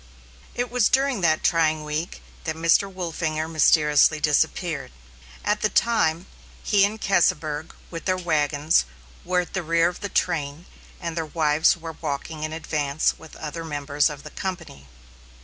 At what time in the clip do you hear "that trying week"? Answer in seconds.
1.21-2.23